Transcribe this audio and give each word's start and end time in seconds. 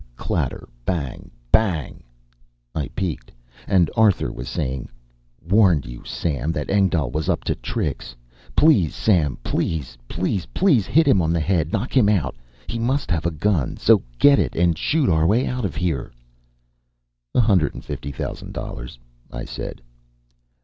Clatter 0.15 0.67
bang 0.83 1.29
BANG. 1.51 2.01
I 2.73 2.87
peeked, 2.95 3.31
and 3.67 3.91
Arthur 3.95 4.31
was 4.31 4.49
saying: 4.49 4.89
WARNED 5.47 5.85
YOU 5.85 6.03
SAM 6.03 6.51
THAT 6.53 6.71
ENGDAHL 6.71 7.11
WAS 7.11 7.29
UP 7.29 7.43
TO 7.43 7.53
TRICKS 7.53 8.15
PLEASE 8.55 8.95
SAM 8.95 9.37
PLEASE 9.43 9.99
PLEASE 10.07 10.47
PLEASE 10.55 10.87
HIT 10.87 11.05
HIM 11.07 11.21
ON 11.21 11.31
THE 11.31 11.39
HEAD 11.39 11.71
KNOCK 11.71 11.95
HIM 11.97 12.09
OUT 12.09 12.35
HE 12.65 12.79
MUST 12.79 13.11
HAVE 13.11 13.25
A 13.27 13.29
GUN 13.31 13.77
SO 13.77 14.01
GET 14.17 14.39
IT 14.39 14.55
AND 14.55 14.75
SHOOT 14.75 15.07
OUR 15.07 15.27
WAY 15.27 15.45
OUT 15.45 15.65
OF 15.65 15.75
HERE 15.75 16.11
"A 17.35 17.39
hundred 17.41 17.75
and 17.75 17.85
fifty 17.85 18.11
thousand 18.11 18.53
dollars," 18.53 18.97
I 19.31 19.45
said. 19.45 19.83